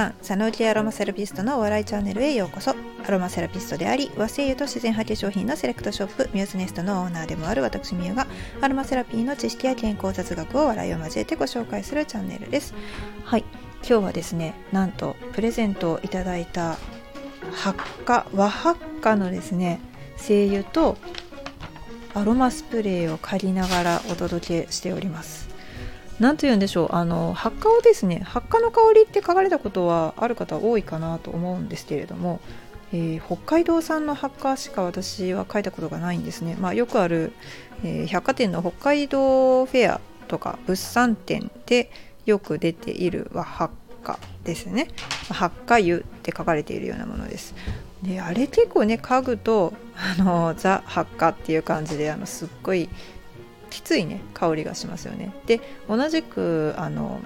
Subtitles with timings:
[0.00, 2.70] さん佐野内アロマセラピストのお笑いチャンネルへようこそ。
[2.70, 8.26] アロマセラピストであり和製油と自然派化粧品のセレクトショップミューズネストのオーナーでもある私みゆが
[8.62, 12.72] アロマセラピーの知識や健康雑学を笑いを交えてご紹介するチャンネルです。
[13.24, 13.44] はい。
[13.86, 16.78] 今日はですねなんとプレゼントをいただいた
[17.52, 19.80] 発火和発火のですね
[20.16, 20.96] 精油と
[22.14, 25.49] アロマスプレーを借りながらお届けしております。
[26.20, 32.40] 何と言うんでしょうあの発火をですね発火の香りって書かれたことはある方多いかなと思うんですけれども、
[32.92, 37.32] えー、北海道産の発火しか私は書いたことがないんですね、まあ、よくある、
[37.82, 41.90] えー、百貨店の北海道フェアとか物産展で
[42.26, 44.88] よく出ているは発火ですね。
[45.28, 47.54] 発火油って書かれているようなものです。
[48.02, 52.88] であれ結構ね家具とあのザ発火っていう感じであのすっごい
[53.70, 55.32] きついね香りがしますよね。
[55.46, 57.20] で同じくあの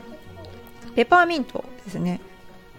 [0.95, 2.21] ペパーミントですね。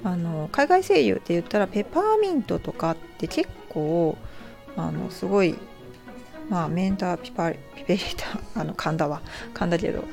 [0.04, 4.18] あの海外精油って言ったらペパーミントとかって結構
[4.78, 5.56] あのすごい
[6.50, 9.22] まあメンターピパピペリタ あの噛んだわ。
[9.54, 10.04] 噛んだけど。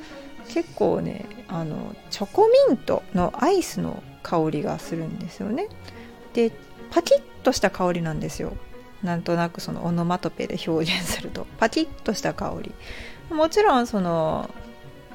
[0.49, 5.69] 結構ねあのチョコミントのアイスの香りがするんですよね。
[6.35, 6.53] で
[6.91, 8.53] パキッとした香りなんですよ。
[9.03, 11.47] なんとなくそのオノマトペで表現すると。
[11.59, 12.73] パキッとした香り。
[13.31, 14.51] もちろんその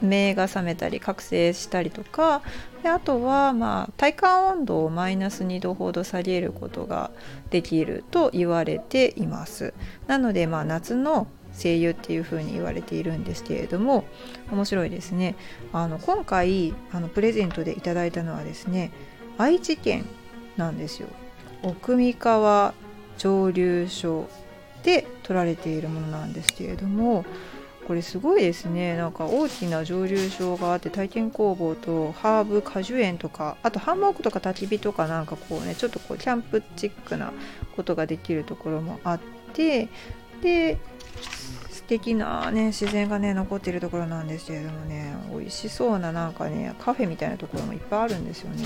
[0.01, 2.41] 目が覚めたり覚醒したりとか
[2.83, 7.11] であとはまあ体感温度をマイナス2度ほど下げることが
[7.49, 9.73] できると言われています。
[10.07, 11.27] なのでまあ夏の
[11.59, 14.05] 声優っていう風に言われているんですけれども
[14.51, 15.35] 面白いですね。
[15.73, 18.91] あの今回あのプレゼントでいただいたのはですね
[19.37, 20.05] 愛知県
[20.55, 21.07] なんですよ。
[21.63, 22.73] 奥三河
[23.17, 24.29] 蒸留所
[24.83, 27.25] で取られているものなんですけれども
[27.87, 28.97] これすごいですね。
[28.97, 37.31] なんか大きな蒸留所があって体験工房とハーブ果樹園とかあとハンモックとか焚き火とかなんかこうねちょっとこうキャンプチックな
[37.77, 39.19] ことができるところもあっ
[39.53, 39.87] て
[40.41, 40.77] で
[41.69, 48.65] 素敵なね自然がね残っているところなんですけれどもね美味しそうななんかねカフェみたいなところもいっぱいあるんですよね。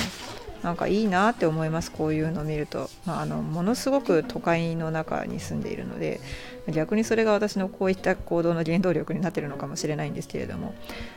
[0.63, 6.21] なんかいいなって思いますこういうのを見ると、まあ、あのものすごく都会の中に住んでいるので
[6.69, 10.75] 逆にそれが私のこういった行動の原動力になってるのかもしれないんですけれども。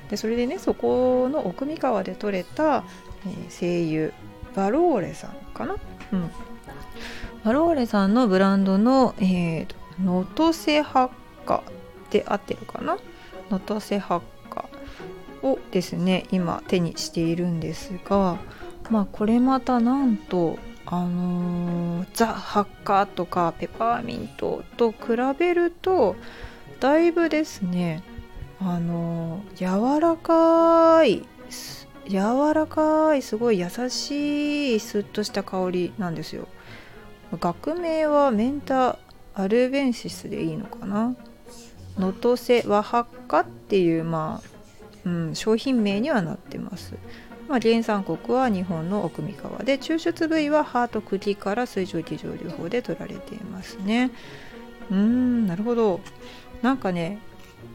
[0.09, 2.85] でそれでねそこの奥三川で採れた、
[3.27, 4.13] えー、精油
[4.55, 5.77] バローレさんかな、
[6.13, 6.31] うん、
[7.45, 9.67] バローレさんのブランドの、え
[10.03, 11.15] 能登瀬発
[11.47, 11.63] 火
[12.11, 12.97] で合ってるかな？
[13.51, 14.65] 能登瀬発火
[15.43, 18.39] をですね今手にしているんですが
[18.91, 24.99] まあこれまたなんとあのー、ザ・ハッカーとかペパーミントと比
[25.39, 26.17] べると
[26.81, 28.03] だいぶですね
[28.61, 31.27] あのー、柔らかい
[32.07, 36.49] 柔らかいすごい優しいスッとした香りなんですよ。
[37.33, 38.99] 学名はメンタ
[39.35, 41.17] アルベンシスでいいのかな？
[41.99, 44.49] 能登瀬和ハッカっていうまあ、
[45.07, 46.95] うん、商品名にはなってます。
[47.49, 54.11] まあ、原産国は日本の奥三河で抽出部位はハート茎から水蒸気蒸留法で取られていますね。
[54.91, 56.01] うーんなるほど。
[56.63, 57.19] なんかね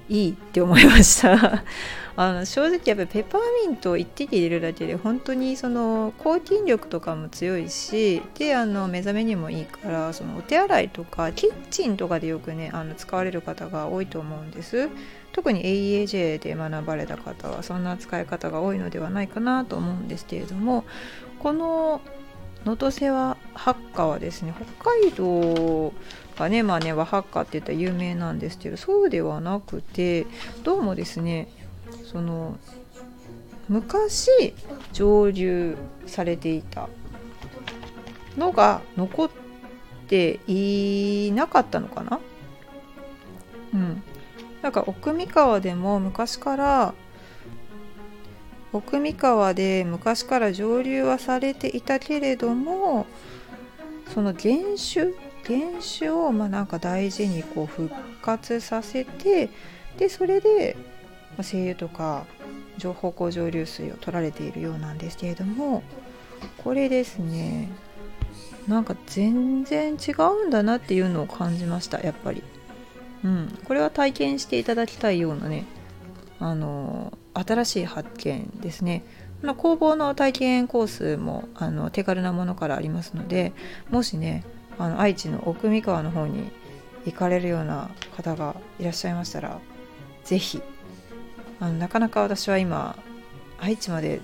[0.10, 1.64] いいって思いました。
[2.16, 14.90] あの正直やっぱりペパーミントを1滴入れるだけで本当にその抗菌力とかも強いしであの目覚めにもいいからそのお手洗いとかキッチンとかでよくねあの使われる方が多いと思うんです。
[15.32, 20.84] 特に AEAJ で学ばれた方はそんな使い方が多いのではないかなと思うんですけれども
[21.40, 22.02] この
[22.66, 25.94] 能登瀬和ハッカーはですね北海道
[26.40, 30.26] がねまあね和ハッカって言ったら有名なんですけどそうではなくて
[30.64, 31.48] どうもですね
[32.12, 32.58] その
[33.68, 34.54] 昔
[34.94, 36.90] 蒸留されていた
[38.38, 39.30] のが残っ
[40.08, 42.20] ていなかったのかな？
[43.74, 44.04] うん。
[44.62, 46.94] なんか奥三河でも昔から
[48.74, 53.06] 奥三河で昔から蒸留はされていたけれども
[54.13, 54.56] その原
[54.94, 55.13] 種
[55.50, 57.90] 原種をまあなんか大事にこう復
[58.22, 59.50] 活させて
[59.98, 60.78] でそれで
[61.42, 62.25] 精油とか
[62.78, 65.84] 情報光蒸留水を取られているようなんですけれども
[66.63, 67.69] これですね
[68.68, 72.44] なんか全然違うんだなっていうのを感じましたやっぱり。
[73.24, 75.66] うん、これは体験していただきたいようなね
[76.40, 79.04] あの新しい発見ですね
[79.57, 83.54] 工房の体験コースもあの手軽なものからありますので
[83.90, 84.44] もしね
[84.80, 86.50] あの愛知の奥三河の方に
[87.06, 89.60] 行かれるような方がいらっしゃいましたら
[90.24, 90.62] 是非
[91.60, 92.98] なかなか私は今
[93.60, 94.22] 愛知まで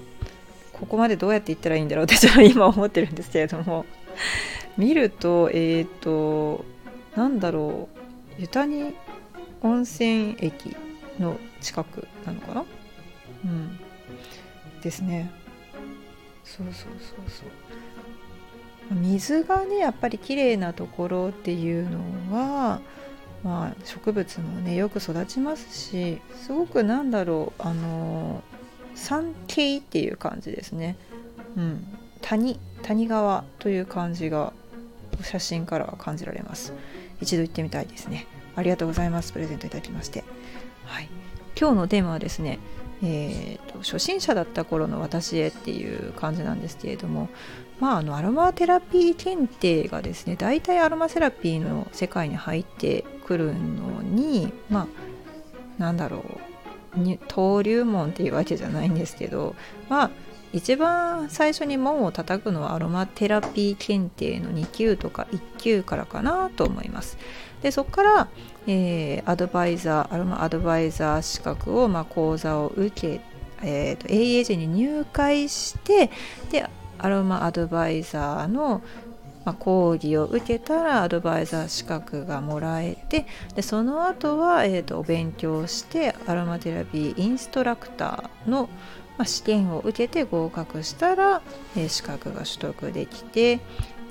[0.71, 3.85] ここまでどうやって行ったらいいんだろうってちょっと今思ってるんですけれども。
[4.77, 6.65] 見るとえっ、ー、と
[7.15, 7.87] なんだろ
[8.37, 8.93] う湯谷
[9.61, 10.75] 温泉駅
[11.17, 12.65] の近くなのかな？
[13.45, 13.79] うん。
[14.81, 15.31] ですね。
[16.43, 17.49] そうそうそうそう。
[18.91, 21.99] 水がねやっぱり綺麗なところっていうの
[22.35, 22.79] は
[23.43, 28.43] まあ植物もねよく育ちますしすごくなんだろうあの
[28.95, 30.95] 山系っていう感じですね。
[31.57, 31.85] うん。
[32.21, 34.53] 谷谷川という感じが
[35.21, 36.73] 写真からは感じられます。
[37.21, 38.25] 一度行ってみたいですね。
[38.55, 39.33] ありがとうございます。
[39.33, 40.23] プレゼントいただきまして。
[40.85, 41.09] はい。
[41.59, 42.59] 今日のテーマはですね
[43.03, 47.29] えーと、初心者だった頃の私へっていう感じなんですけれども、
[47.79, 56.39] まあ、あのアロマテラピー検定がですね大体アロマセラピーの世界に入ってくるのにまあなんだろう
[57.29, 59.55] 登竜門っていうわけじゃないんですけど
[59.89, 60.11] まあ
[60.55, 67.17] 一番最初に門を叩くのはアロマテラピー検定の2級とか1級からかなと思います。
[67.61, 68.27] でそこから、
[68.65, 73.19] えー、アドバイザーアロマアドバイザー資格を、まあ、講座を受け、
[73.63, 76.09] えーと、AAG に入会して
[76.51, 76.69] で
[76.99, 78.81] アロマアドバイザーの、
[79.45, 83.25] まあ、講義を受けたらアドバイザー資格がもらえて
[83.55, 88.69] でその後は、えーと、お勉強してアロマテラピーインストラクターの、
[89.17, 91.41] まあ、試験を受けて合格したら、
[91.77, 93.59] えー、資格が取得できて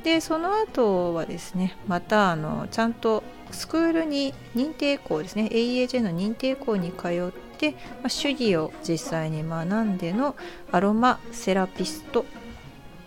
[0.04, 7.76] でその後はですねまたあのちゃんとスクールに認定校ですね AEAJ の認定校に通って、ま
[8.06, 10.36] あ、手技を実際に学んでの
[10.70, 12.24] アロマセラピスト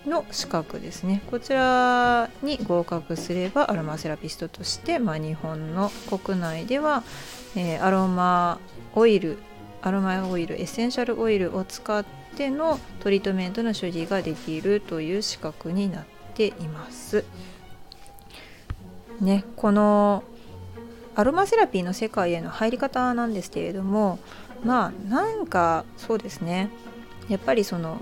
[0.07, 7.03] の資格ですねこちらに合格すればアロマセラピストとして、まあ、日本の国内では、
[7.55, 8.59] えー、アロマ
[8.95, 9.37] オイル
[9.81, 12.05] アロマオイルエッセンシャルオイルを使っ
[12.35, 17.23] てのトリートメントの所持ができるという資格になっています。
[19.21, 20.23] ね、この
[21.15, 24.19] アロマセラピーの世界への入り方なんですけれども
[24.63, 26.69] まあなんかそうですね
[27.27, 27.99] やっぱりその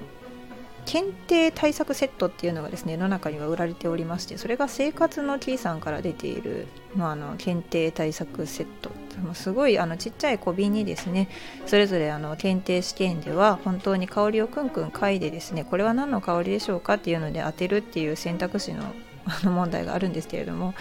[0.85, 8.91] 検定対策セットっていうのがですね世の中には売られておりましてそれが生活の T さんから出ている、まあ、あの検定対策セット。
[9.33, 11.29] すごいあのちっちゃい小瓶にですね
[11.65, 18.83] それぞれあの検定試験では本当に香りをくんくん嗅いでですねこれは何の香りでしょうかっていうので当てるっていう選択肢の
[19.25, 20.75] あの問題があるんですけれども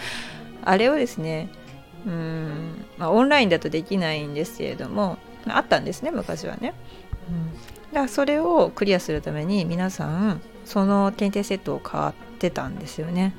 [0.63, 1.49] あれをですね
[2.05, 5.17] うん、まあ、オンラインだとできないんですけれども
[5.47, 6.73] あったんですね昔はね、
[7.91, 13.35] だからそれをクリアするために皆さんその検定セットを買ってたんですよね。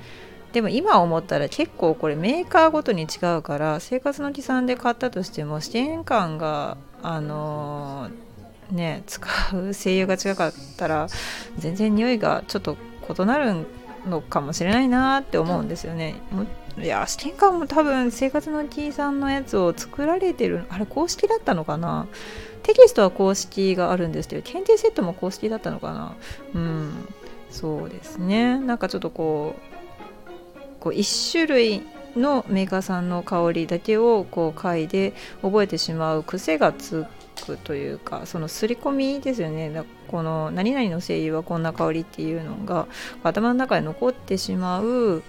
[0.53, 11.09] でも今思ったら結構これメーカーごとに違うから生活の持参で買ったとしても試験感があのー、ね使う 精油が違かったら
[11.59, 12.79] 全然匂いがちょっと
[13.19, 13.67] 異なるん
[14.07, 16.17] のかもしれないなって思うんですよね。
[16.79, 22.07] いや試験官も多分生活の T さんのやつを作られてるあれ公式だったのかな？
[22.63, 26.15] テキストは公式があるんですけど検定セットも公式だったのかな？
[26.55, 27.09] うん
[27.51, 28.59] そうですね。
[28.59, 31.83] なんかちょっとこうこう1種類
[32.15, 37.07] のメーカーさんの香りだけをこう嗅いで覚えてしまう癖がつ
[37.37, 42.87] くというかその刷り込みですよねこの何々の精油はこんな香りっていうのが
[43.23, 45.23] 頭の中で残ってしまう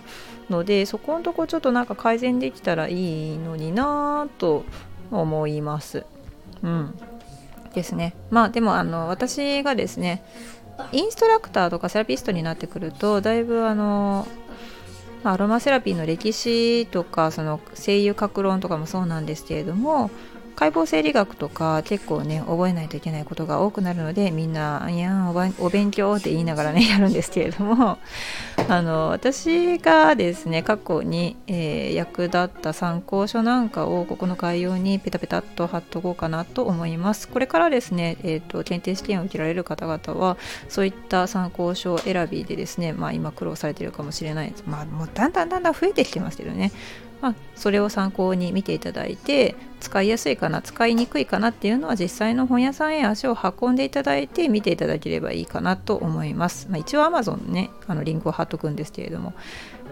[0.50, 4.64] のでそこのとこちょっとなんか改善できたらいいのになぁと
[5.12, 6.06] 思います。
[6.64, 7.00] うん
[7.74, 8.16] ですね。
[8.32, 10.24] まあでもあの私がですね
[10.92, 14.28] インストラクターとかセラピストになってくるとだいぶあの
[15.24, 20.10] アロマセラピーの歴史とかその声優格論とかもそうなんですけれども
[20.58, 28.00] 解剖生理学とか結構ね覚えないといけないことが多くなるのでみんないやお勉強って言いながらねやるんですけれども
[28.68, 37.28] あの私がですね過去に、えー、役立った参考書なんかをここの概要にペタペタっと貼っとこうかなと思います。
[37.28, 40.38] これからですね、えーと、検定試験を受けられる方々は
[40.70, 46.72] そういった参考書選びでですねまあ今苦労されてるかもしれないまあもうだんだんだんだん増えてきてますけどね。
[47.22, 59.34] まあ、それを参考に見ていただいて使いやすいかな使いにくいかなっていうのは実際の本屋さんへ足を運んでいただいて見ていただければいいかなと思います、まあ、一応 Amazon ねあのリンクを貼っとくんですけれども。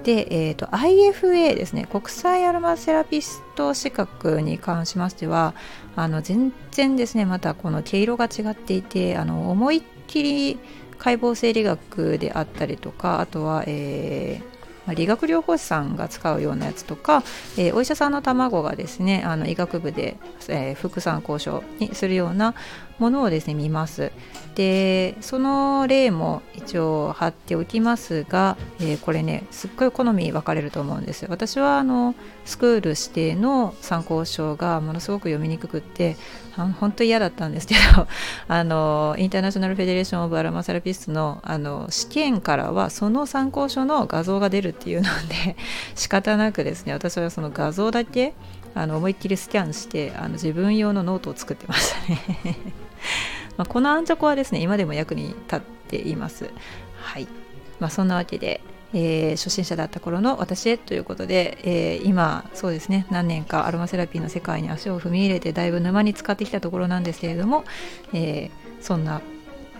[0.04, 1.88] で、えーと、IFA ですね。
[1.92, 5.56] 国際アロマセラピスト資格に関しましては
[5.96, 10.60] あの全然ですねまたこの毛色が違っていてあの思いっきり
[11.00, 14.55] 解剖生理学であったりとかあとは、えー
[14.86, 17.24] まあ、理学療法士さんが使うようなやつとか、
[17.58, 22.56] えー、お医者さんの卵がですねあの医学部で、えー、副参考書にするような
[23.00, 24.12] ものをですね見ます。
[24.56, 32.16] でその例も一応貼っておきますが、えー、これねすっごい好み分かれると思うんです私はあの
[32.46, 36.16] スクール指定の参考書がものすごく読みにくくって
[36.80, 38.08] 本当嫌だったんですけど
[38.48, 45.56] あの International Federation of Aromatherapists のあの試験からはその参考書の画像が出るっていうので
[45.96, 48.34] 仕方なくですね私はその画像だけ
[48.74, 52.58] あの思いっきりスキャンしてあの自分用のノートを作ってましたね。
[53.58, 56.50] まあこのアンチョコはですね今でも役に立っています。
[56.98, 57.28] はい。
[57.80, 58.62] まあそんなわけで
[58.98, 67.66] えー、初心者だった頃の私へということで、えー、今そうですね何年かアロマセラピーの世界に足を踏み入れてだいぶ沼に使ってきたところなんですけれども、
[68.14, 69.22] えー、そんな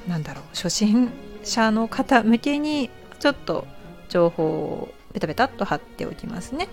[0.06, 1.10] なんだろう初心
[1.44, 3.66] 者の方向けにちょっと
[4.16, 6.70] 情報をペタペタっと貼っておきますね。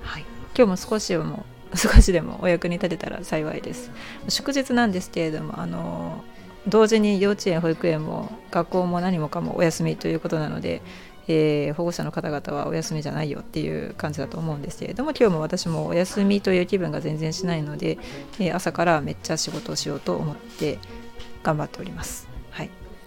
[0.00, 0.24] はい、
[0.56, 3.90] 今日も少しでも少しでもお役に立てたら幸いです。
[4.28, 6.24] 祝日なんですけれどもあの
[6.66, 10.80] 同時に幼稚園保育園も学校も何もかもお休みということなので
[11.28, 17.98] えー、保護者の方々はお休みじゃないよっていう感じだと思うんですけれども今日も私もお休みという気分が全然しないので、
[18.38, 20.78] えー、朝からめっちゃ仕事をしようと思って
[21.42, 22.35] 頑張っております。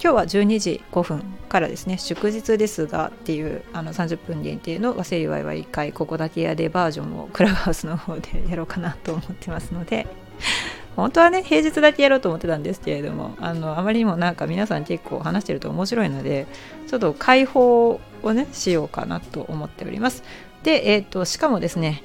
[0.02, 10.06] 今日は12時5分からですね祝日ですがっていうあの30分限定の和製ワイワイ会ここだけやでバージョンをクラブハウスの方でやろうかなと思ってますので
[10.96, 16.46] 本当はね平日だけやろうと思ってたんですけれどもあのあまりにもなんか皆さん結構話してると面白いので
[16.88, 20.24] ちょっと開放をねしようかなと思っております。
[20.62, 22.02] でえっ、ー、としかもですね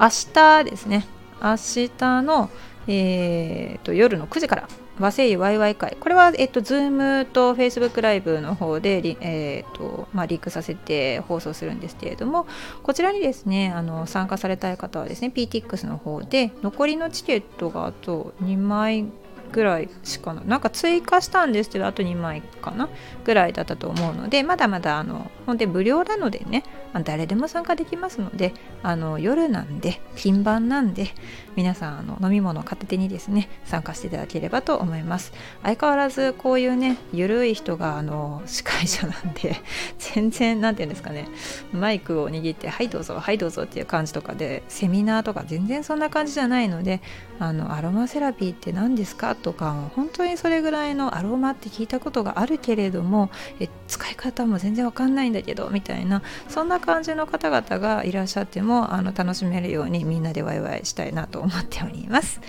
[0.00, 1.06] 明日ですね
[1.42, 2.48] 明日の
[2.86, 4.68] えーと夜の9時から
[4.98, 5.96] 和製油ワイワイ会。
[5.98, 12.46] これは、えっと、Zoom と Facebook ライブの方でリ,、えーとまあ、リンクさせて放送するんですけれども
[12.82, 19.06] こちらにですねあの参加されたい方はですね PTX の方で残りのチケットがあと2枚
[19.52, 22.88] ぐらいしかななんか追加したんですけどあと2枚かな
[23.24, 26.64] ぐらいだったと思うのでまだまだあの本当に無料なのでね
[27.04, 31.08] 誰でも参加できますのであの夜なんで金番なんで
[31.56, 35.32] 皆さんあの飲み物片手にですね参加していただければと思います。
[35.62, 39.56] 相変わらずこういうねゆるい人があの司会者なんで
[39.98, 41.28] 全然何て言うんですかね
[41.72, 47.00] マイクを握ってはいどうぞはいどうぞっていう感じとかでセミナーとか全然そんな感じじゃないので
[47.38, 53.30] あのアロマセラピーって何ですかとか本当にそれぐらいのアロマって聞いたことがあるけれども
[53.60, 62.40] え使い方も全然わかんないんだけどみたいなそんな感じの方々がいらっしゃってもあの楽しめるようにみんなでワイワイしたいなと思っております。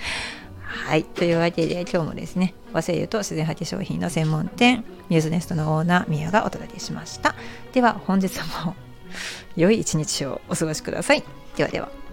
[0.61, 1.03] はい。
[1.03, 7.35] というわけで今日もですね、和製油と自然派化粧品の専門店、ミューズネストのオーナー、ミヤがお届けしました。
[7.73, 8.75] では本日も
[9.55, 11.23] 良い一日をお過ごしください。
[11.55, 12.08] ではでは。